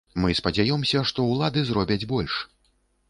Мы 0.21 0.29
спадзяёмся, 0.39 1.03
што 1.11 1.25
ўлады 1.33 1.67
зробяць 1.71 2.07
больш. 2.15 2.41